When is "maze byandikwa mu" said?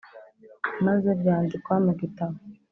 0.85-1.93